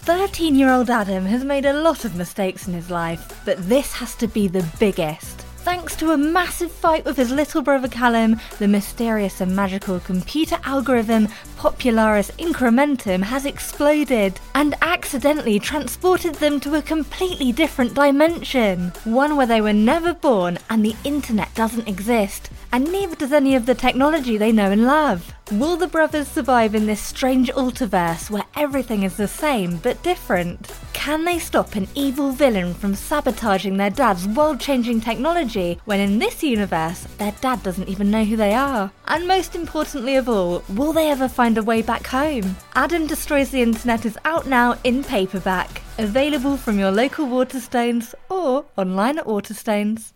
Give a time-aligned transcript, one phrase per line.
[0.00, 3.92] 13 year old Adam has made a lot of mistakes in his life, but this
[3.92, 5.42] has to be the biggest.
[5.62, 10.56] Thanks to a massive fight with his little brother Callum, the mysterious and magical computer
[10.64, 11.28] algorithm
[11.58, 18.92] Popularis Incrementum has exploded and accidentally transported them to a completely different dimension.
[19.04, 23.54] One where they were never born and the internet doesn't exist, and neither does any
[23.54, 25.34] of the technology they know and love.
[25.54, 30.70] Will the brothers survive in this strange ultiverse where everything is the same but different?
[30.92, 36.20] Can they stop an evil villain from sabotaging their dad's world changing technology when in
[36.20, 38.92] this universe their dad doesn't even know who they are?
[39.08, 42.54] And most importantly of all, will they ever find a way back home?
[42.76, 48.66] Adam Destroys the Internet is out now in paperback, available from your local Waterstones or
[48.76, 50.12] online at Waterstones.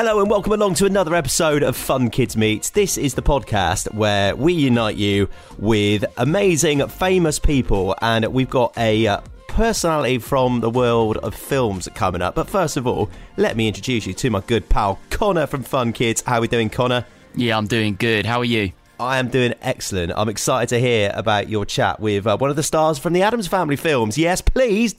[0.00, 2.70] Hello and welcome along to another episode of Fun Kids Meets.
[2.70, 8.72] This is the podcast where we unite you with amazing, famous people, and we've got
[8.78, 12.34] a uh, personality from the world of films coming up.
[12.34, 15.92] But first of all, let me introduce you to my good pal Connor from Fun
[15.92, 16.22] Kids.
[16.22, 17.04] How are we doing, Connor?
[17.34, 18.24] Yeah, I'm doing good.
[18.24, 18.72] How are you?
[18.98, 20.14] I am doing excellent.
[20.16, 23.20] I'm excited to hear about your chat with uh, one of the stars from the
[23.20, 24.16] Addams Family films.
[24.16, 24.94] Yes, please.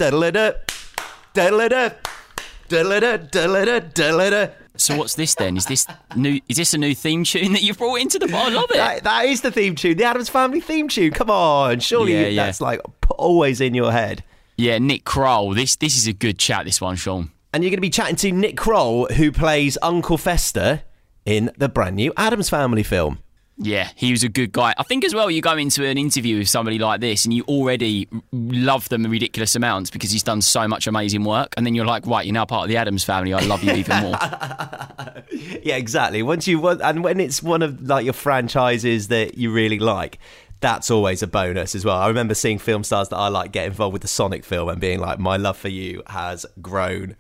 [4.78, 5.58] So what's this then?
[5.58, 6.40] Is this new?
[6.50, 8.26] Is this a new theme tune that you've brought into the?
[8.36, 8.78] I love it.
[8.78, 11.12] That, that is the theme tune, the Addams Family theme tune.
[11.12, 12.46] Come on, surely Yeah, yeah.
[12.46, 14.24] that's like always in your head.
[14.58, 15.54] Yeah, Nick Kroll.
[15.54, 16.66] This this is a good chat.
[16.66, 17.32] This one, Sean.
[17.54, 20.84] And you're going to be chatting to Nick Kroll, who plays Uncle Fester
[21.26, 23.20] in the brand new Addams Family film.
[23.58, 24.74] Yeah, he was a good guy.
[24.78, 27.44] I think as well, you go into an interview with somebody like this and you
[27.44, 31.86] already love them ridiculous amounts because he's done so much amazing work, and then you're
[31.86, 33.34] like, right, you're now part of the Addams family.
[33.34, 34.18] I love you even more.
[35.64, 36.24] Yeah, exactly.
[36.24, 40.20] Once you want, and when it's one of like your franchises that you really like,
[40.60, 41.98] that's always a bonus as well.
[41.98, 44.80] I remember seeing film stars that I like get involved with the Sonic film and
[44.80, 47.16] being like, my love for you has grown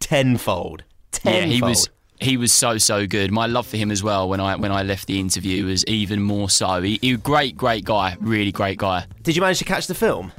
[0.00, 0.84] tenfold.
[1.10, 1.34] Tenfold.
[1.34, 1.88] yeah, he was
[2.20, 3.30] he was so so good.
[3.32, 6.22] My love for him as well when I when I left the interview was even
[6.22, 6.80] more so.
[6.82, 9.06] He, he great great guy, really great guy.
[9.22, 10.32] Did you manage to catch the film?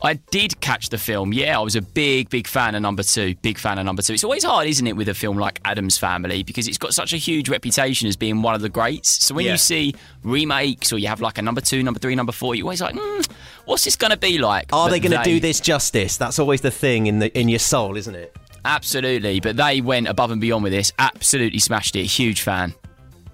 [0.00, 1.32] I did catch the film.
[1.32, 3.34] Yeah, I was a big, big fan of number two.
[3.42, 4.12] Big fan of number two.
[4.12, 7.12] It's always hard, isn't it, with a film like Addams Family because it's got such
[7.12, 9.24] a huge reputation as being one of the greats.
[9.24, 9.52] So when Yeah.
[9.52, 12.64] you see remakes or you have like a number two, number three, number four, you're
[12.64, 13.28] always like, mm,
[13.64, 14.72] what's this going to be like?
[14.72, 16.16] Are But they going to do this justice?
[16.16, 18.36] That's always the thing in the in your soul, isn't it?
[18.64, 19.40] Absolutely.
[19.40, 20.92] But they went above and beyond with this.
[20.98, 22.04] Absolutely smashed it.
[22.04, 22.74] Huge fan.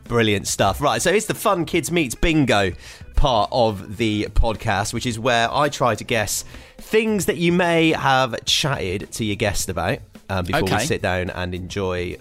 [0.05, 0.81] Brilliant stuff.
[0.81, 2.73] Right, so it's the Fun Kids Meets Bingo
[3.17, 6.45] part of the podcast, which is where I try to guess
[6.77, 11.31] things that you may have chatted to your guest about um, before we sit down
[11.31, 12.19] and enjoy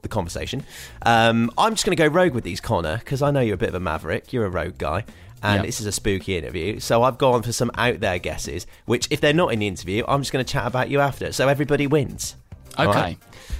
[0.00, 0.64] the conversation.
[1.02, 3.58] Um, I'm just going to go rogue with these, Connor, because I know you're a
[3.58, 4.32] bit of a maverick.
[4.32, 5.04] You're a rogue guy.
[5.42, 5.66] And Yep.
[5.66, 6.78] this is a spooky interview.
[6.80, 10.04] So I've gone for some out there guesses, which, if they're not in the interview,
[10.06, 11.32] I'm just going to chat about you after.
[11.32, 12.36] So everybody wins.
[12.78, 12.86] Okay.
[12.86, 13.18] right?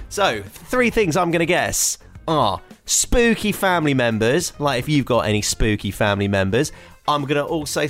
[0.09, 4.53] So, three things I'm going to guess are spooky family members.
[4.59, 6.71] Like, if you've got any spooky family members,
[7.07, 7.87] I'm going to also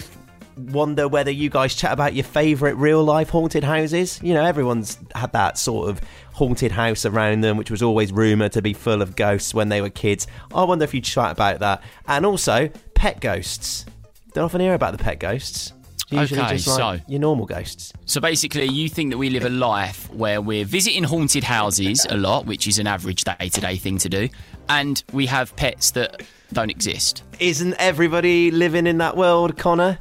[0.58, 4.20] wonder whether you guys chat about your favourite real life haunted houses.
[4.22, 6.02] You know, everyone's had that sort of
[6.34, 9.82] haunted house around them, which was always rumoured to be full of ghosts when they
[9.82, 10.28] were kids.
[10.53, 11.82] I wonder if you chat about that.
[12.08, 12.70] And also,
[13.03, 13.86] pet ghosts.
[14.34, 15.74] Don't often hear about the pet ghosts.
[16.09, 17.91] Usually Okay, just like so- your normal ghosts.
[18.06, 22.16] So basically, you think that we live a life where we're visiting haunted houses a
[22.16, 24.30] lot, which is an average day to day thing to do,
[24.69, 27.24] and we have pets that don't exist.
[27.41, 30.00] Isn't everybody living in that world, Connor?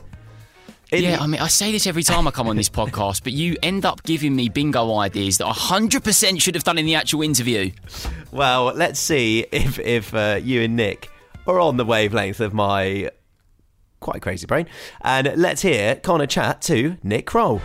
[0.92, 3.32] In- Yeah, I mean, I say this every time I come on this podcast, but
[3.32, 6.94] you end up giving me bingo ideas that I 100% should have done in the
[6.94, 7.72] actual interview.
[8.30, 11.08] Well, let's see if if uh, you and Nick
[11.46, 13.10] are on the wavelength of my
[14.00, 14.66] quite crazy brain.
[15.00, 17.60] And let's hear Connor chat to Nick Kroll.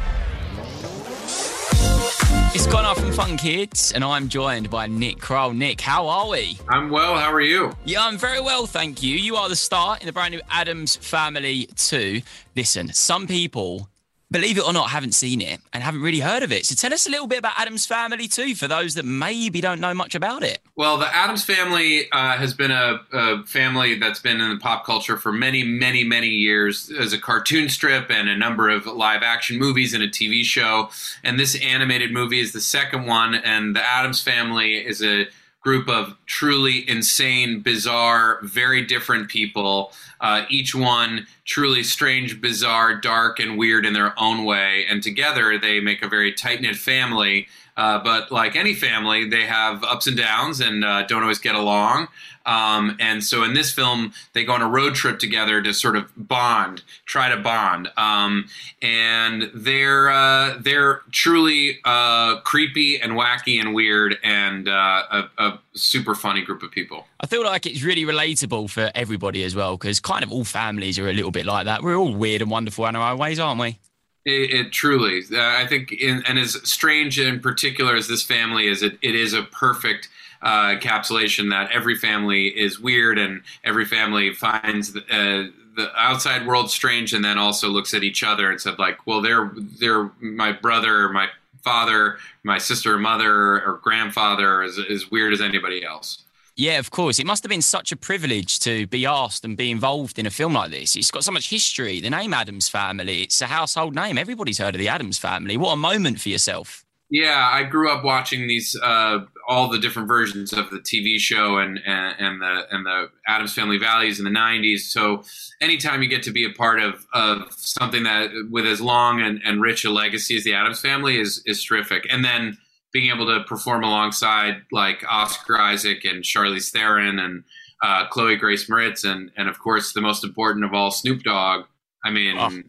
[2.54, 5.54] It's Connor from Fun Kids, and I'm joined by Nick Kroll.
[5.54, 6.58] Nick, how are we?
[6.68, 7.16] I'm well.
[7.16, 7.72] How are you?
[7.86, 9.16] Yeah, I'm very well, thank you.
[9.16, 12.22] You are the star in the brand new Addams Family 2.
[12.56, 13.90] Listen, some people,
[14.30, 16.66] believe it or not, haven't seen it and haven't really heard of it.
[16.66, 19.80] So tell us a little bit about Addams Family too, for those that maybe don't
[19.80, 20.60] know much about it.
[20.76, 24.86] Well, the Addams family uh, has been a, a family that's been in the pop
[24.86, 29.24] culture for many, many, many years as a cartoon strip and a number of live
[29.24, 30.90] action movies and a TV show.
[31.24, 33.36] And this animated movie is the second one.
[33.36, 35.28] And the Addams family is a
[35.62, 39.92] group of truly insane, bizarre, very different people,
[40.22, 44.86] uh, each one truly strange, bizarre, dark, and weird in their own way.
[44.90, 47.48] And together they make a very tight knit family.
[47.76, 51.56] Uh, but like any family, they have ups and downs and uh, don't always get
[51.56, 52.08] along.
[52.48, 55.98] Um, and so in this film, they go on a road trip together to sort
[55.98, 57.90] of bond, try to bond.
[57.98, 58.48] Um,
[58.82, 65.60] and they're uh, they're truly uh, creepy and wacky and weird and uh, a, a,
[65.74, 67.06] super funny group of people.
[67.20, 70.98] I feel like it's really relatable for everybody as well because kind of all families
[70.98, 71.84] are a little bit like that.
[71.84, 73.78] We're all weird and wonderful in our ways, aren't we?
[74.26, 78.68] It, it truly, uh, I think, in, and as strange in particular as this family
[78.68, 80.10] is, it, it is a perfect
[80.42, 86.48] uh, encapsulation that every family is weird and every family finds the, uh, the outside
[86.48, 90.10] world strange, and then also looks at each other and said, like, well, they're they're
[90.20, 91.28] my brother, my
[91.64, 96.24] father, my sister, mother, or grandfather is as weird as anybody else.
[96.58, 97.20] Yeah, of course.
[97.20, 100.32] It must have been such a privilege to be asked and be involved in a
[100.32, 100.96] film like this.
[100.96, 102.02] It's got so much history.
[102.02, 104.18] The name Addams Family, it's a household name.
[104.18, 105.56] Everybody's heard of the Addams Family.
[105.56, 106.84] What a moment for yourself.
[107.12, 111.58] Yeah, I grew up watching these uh, all the different versions of the TV show
[111.58, 114.80] and, and, and the and the Addams Family Values in the '90s.
[114.80, 115.24] So
[115.62, 119.42] anytime you get to be a part of, of something that with as long and,
[119.46, 122.06] and rich a legacy as the Addams Family is is terrific.
[122.10, 122.58] And then
[122.92, 127.44] being able to perform alongside like Oscar Isaac and Charlize Theron and
[127.82, 131.66] uh, Chloe Grace Moretz and and of course the most important of all Snoop Dogg.
[132.04, 132.62] I mean, oh.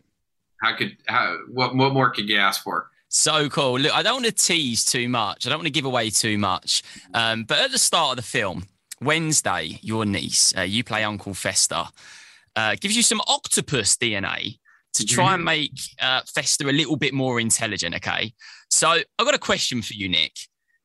[0.63, 2.91] how could how, what what more could you ask for?
[3.09, 3.79] So cool.
[3.79, 5.47] Look, I don't want to tease too much.
[5.47, 6.83] I don't want to give away too much.
[7.15, 8.67] Um, but at the start of the film,
[9.01, 11.85] Wednesday, your niece, uh, you play Uncle Fester,
[12.55, 14.59] uh, gives you some octopus DNA
[14.95, 15.45] to try and mm-hmm.
[15.45, 17.95] make uh, Fester a little bit more intelligent.
[17.97, 18.33] Okay.
[18.71, 20.33] So I've got a question for you, Nick.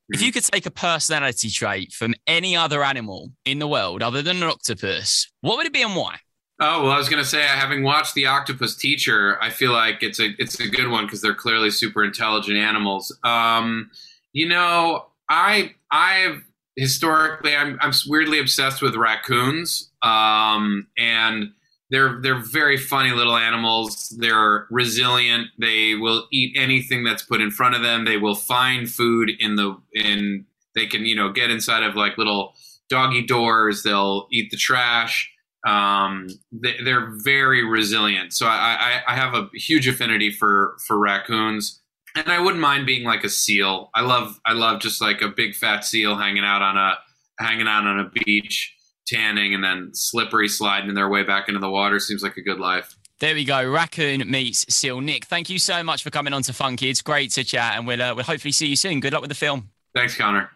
[0.10, 4.22] If you could take a personality trait from any other animal in the world other
[4.22, 6.18] than an octopus, what would it be and why?
[6.60, 10.20] Oh well, I was gonna say, having watched The Octopus Teacher, I feel like it's
[10.20, 13.18] a it's a good one because they're clearly super intelligent animals.
[13.24, 13.90] Um,
[14.34, 16.44] you know, I I've
[16.76, 21.54] historically I'm I'm weirdly obsessed with raccoons, um, and
[21.94, 24.10] they're they're very funny little animals.
[24.20, 25.48] They're resilient.
[25.60, 28.04] They will eat anything that's put in front of them.
[28.04, 30.46] They will find food in the in.
[30.76, 32.54] They can you know get inside of like little
[32.90, 33.84] doggy doors.
[33.84, 35.30] They'll eat the trash
[35.66, 38.34] um, they, are very resilient.
[38.34, 41.80] So I, I, I, have a huge affinity for for raccoons,
[42.16, 43.90] and I wouldn't mind being like a seal.
[43.96, 46.98] I love I love just like a big fat seal hanging out on a
[47.40, 48.76] hanging out on a beach,
[49.08, 52.00] tanning, and then slippery sliding their way back into the water.
[52.00, 52.96] Seems like a good life.
[53.20, 53.70] There we go.
[53.70, 55.00] Raccoon meets seal.
[55.00, 57.02] Nick, thank you so much for coming on to Fun Kids.
[57.02, 59.00] Great to chat, and we'll uh, we'll hopefully see you soon.
[59.00, 59.70] Good luck with the film.
[59.96, 60.50] Thanks, Connor.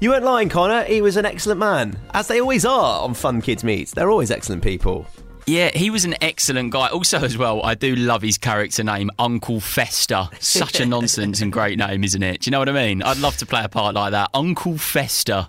[0.00, 0.84] You weren't lying, Connor.
[0.84, 3.92] He was an excellent man, as they always are on Fun Kids Meets.
[3.92, 5.06] They're always excellent people.
[5.46, 6.88] Yeah, he was an excellent guy.
[6.88, 10.28] Also, as well, I do love his character name, Uncle Fester.
[10.40, 12.40] Such a nonsense and great name, isn't it?
[12.40, 13.02] Do you know what I mean?
[13.02, 14.30] I'd love to play a part like that.
[14.32, 15.48] Uncle Fester.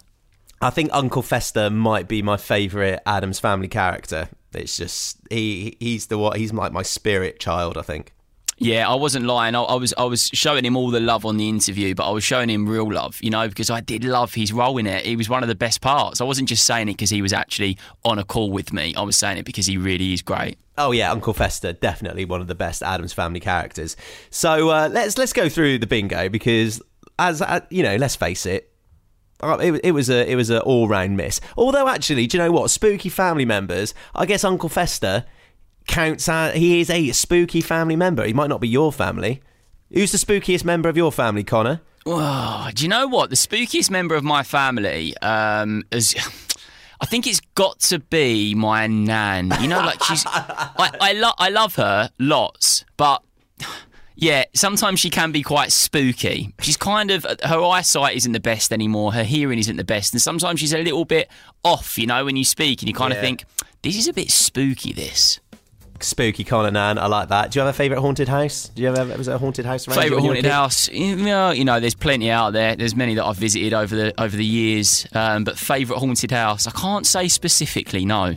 [0.62, 4.30] I think Uncle Fester might be my favourite Addams Family character.
[4.54, 7.78] It's just he he's the what he's like my spirit child.
[7.78, 8.14] I think.
[8.58, 9.54] Yeah, I wasn't lying.
[9.54, 12.12] I, I, was I was showing him all the love on the interview, but I
[12.12, 15.06] was showing him real love, you know, because I did love his role in it.
[15.06, 16.22] He was one of the best parts.
[16.22, 18.96] I wasn't just saying it because he was actually on a call with me.
[18.96, 20.58] I was saying it because he really is great.
[20.78, 23.98] Oh yeah, Uncle Fester, definitely one of the best Addams Family characters.
[24.30, 26.82] So uh, let's let's go through the bingo because,
[27.20, 28.72] as uh, you know, let's face it,
[29.42, 31.42] uh, it, it, was a it was an all round miss.
[31.58, 32.72] Although actually, do you know what?
[32.72, 33.94] Spooky family members.
[34.14, 35.26] I guess Uncle Fester
[35.88, 38.26] counts as he is a spooky family member.
[38.26, 39.42] He might not be your family.
[39.92, 41.82] Who's the spookiest member of your family, Connor?
[42.06, 43.30] Oh, do you know what?
[43.30, 46.16] The spookiest member of my family um, is.
[47.02, 49.52] I think it's got to be my nan.
[49.60, 50.24] You know, like she's.
[50.28, 53.22] I I, lo- I love her lots, but
[54.16, 56.54] yeah, sometimes she can be quite spooky.
[56.62, 59.14] She's kind of her eyesight isn't the best anymore.
[59.14, 61.30] Her hearing isn't the best, and sometimes she's a little bit
[61.64, 61.98] off.
[61.98, 63.20] You know, when you speak, and you kind yeah.
[63.20, 63.46] of think
[63.82, 64.94] this is a bit spooky.
[64.94, 65.40] This
[66.00, 67.52] spooky Conan I like that.
[67.52, 68.70] Do you have a favourite haunted house?
[68.70, 69.86] Do you have was it a haunted house?
[69.86, 70.90] Favourite haunted house?
[70.90, 72.76] You know, you know, there's plenty out there.
[72.76, 75.08] There's many that I've visited over the over the years.
[75.14, 76.68] Um, but favourite haunted house?
[76.68, 78.06] I can't say specifically.
[78.06, 78.36] No.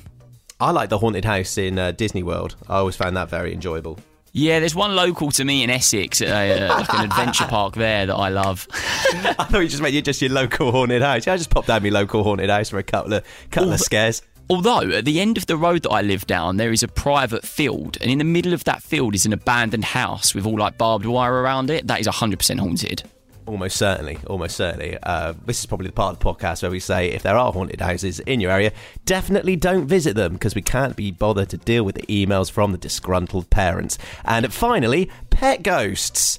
[0.61, 2.57] I like the haunted house in uh, Disney World.
[2.69, 3.99] I always found that very enjoyable.
[4.33, 7.75] Yeah, there's one local to me in Essex, at a, uh, like an adventure park
[7.75, 8.67] there that I love.
[8.73, 11.27] I thought you just meant you just your local haunted house.
[11.27, 13.81] Yeah, I just popped down my local haunted house for a couple of couple of
[13.81, 14.23] scares.
[14.51, 17.45] Although at the end of the road that I live down, there is a private
[17.45, 20.79] field, and in the middle of that field is an abandoned house with all like
[20.79, 21.87] barbed wire around it.
[21.87, 23.03] That is 100% haunted.
[23.45, 24.97] Almost certainly, almost certainly.
[25.03, 27.53] Uh, this is probably the part of the podcast where we say if there are
[27.53, 28.73] haunted houses in your area,
[29.05, 32.73] definitely don't visit them because we can't be bothered to deal with the emails from
[32.73, 33.99] the disgruntled parents.
[34.25, 36.39] And finally, pet ghosts.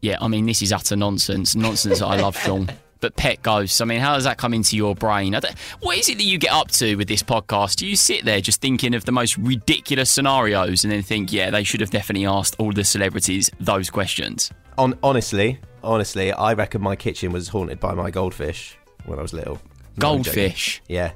[0.00, 1.56] Yeah, I mean, this is utter nonsense.
[1.56, 2.70] Nonsense that I love, Sean.
[3.04, 5.36] But pet ghosts, I mean, how does that come into your brain?
[5.80, 7.76] What is it that you get up to with this podcast?
[7.76, 11.50] Do you sit there just thinking of the most ridiculous scenarios and then think, yeah,
[11.50, 14.50] they should have definitely asked all the celebrities those questions?
[14.78, 19.34] On, honestly, honestly, I reckon my kitchen was haunted by my goldfish when I was
[19.34, 19.56] little.
[19.98, 20.80] No, goldfish?
[20.88, 21.12] Yeah.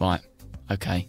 [0.00, 0.22] Right.
[0.70, 1.06] Okay.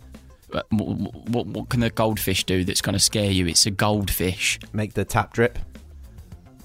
[0.50, 3.48] But what, what, what can the goldfish do that's going to scare you?
[3.48, 4.60] It's a goldfish.
[4.74, 5.58] Make the tap drip.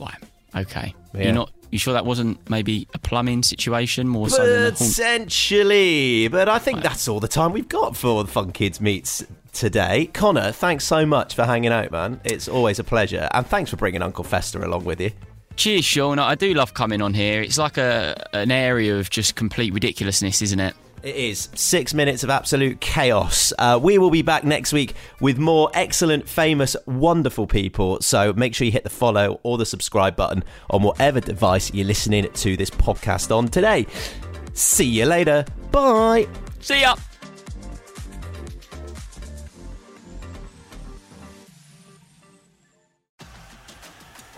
[0.00, 0.18] Right.
[0.52, 0.96] Okay.
[1.14, 1.22] Yeah.
[1.22, 6.48] You're not you sure that wasn't maybe a plumbing situation more so than Potentially, but
[6.48, 6.82] I think right.
[6.84, 10.06] that's all the time we've got for the Fun Kids Meets today.
[10.12, 12.20] Connor, thanks so much for hanging out, man.
[12.24, 15.12] It's always a pleasure, and thanks for bringing Uncle Fester along with you.
[15.56, 16.18] Cheers, Sean.
[16.18, 17.40] I do love coming on here.
[17.40, 20.74] It's like a an area of just complete ridiculousness, isn't it?
[21.02, 23.52] It is six minutes of absolute chaos.
[23.58, 28.00] Uh, we will be back next week with more excellent, famous, wonderful people.
[28.00, 31.88] So make sure you hit the follow or the subscribe button on whatever device you're
[31.88, 33.86] listening to this podcast on today.
[34.52, 35.44] See you later.
[35.72, 36.28] Bye.
[36.60, 36.94] See ya.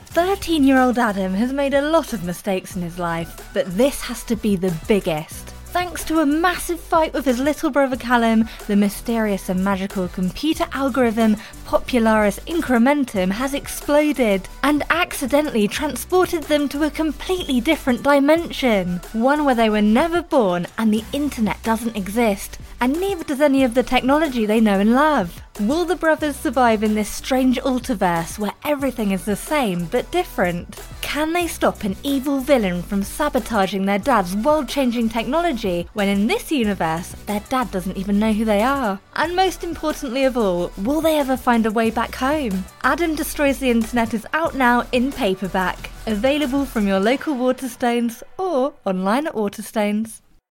[0.06, 4.36] Thirteen-year-old Adam has made a lot of mistakes in his life, but this has to
[4.36, 5.43] be the biggest.
[5.74, 10.66] Thanks to a massive fight with his little brother Callum, the mysterious and magical computer
[10.70, 11.34] algorithm
[11.66, 19.00] Popularis Incrementum has exploded and accidentally transported them to a completely different dimension.
[19.14, 23.64] One where they were never born and the internet doesn't exist, and neither does any
[23.64, 25.42] of the technology they know and love.
[25.58, 30.80] Will the brothers survive in this strange ultiverse where everything is the same but different?
[31.14, 36.26] Can they stop an evil villain from sabotaging their dad's world changing technology when in
[36.26, 38.98] this universe their dad doesn't even know who they are?
[39.14, 42.64] And most importantly of all, will they ever find a way back home?
[42.82, 48.74] Adam Destroys the Internet is out now in paperback, available from your local Waterstones or
[48.84, 50.20] online at Waterstones.